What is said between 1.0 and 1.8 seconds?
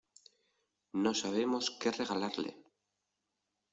sabemos